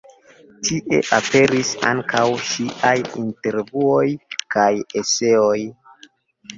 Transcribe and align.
Tie 0.69 0.99
aperis 1.17 1.75
ankaŭ 1.91 2.25
ŝiaj 2.47 2.97
intervjuoj 3.27 4.09
kaj 4.57 4.69
eseoj. 5.05 5.59